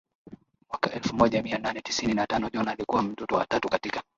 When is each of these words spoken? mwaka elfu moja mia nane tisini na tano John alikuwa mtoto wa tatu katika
mwaka 0.69 0.91
elfu 0.91 1.15
moja 1.15 1.43
mia 1.43 1.57
nane 1.57 1.81
tisini 1.81 2.13
na 2.13 2.27
tano 2.27 2.49
John 2.49 2.67
alikuwa 2.67 3.01
mtoto 3.03 3.35
wa 3.35 3.45
tatu 3.45 3.69
katika 3.69 4.03